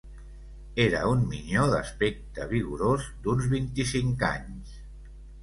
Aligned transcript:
Era 0.85 1.01
un 1.09 1.19
minyó 1.33 1.65
d'aspecte 1.73 2.47
vigorós, 2.55 3.07
d'uns 3.27 3.47
vint-i-cinc 3.53 4.27
anys 4.33 4.75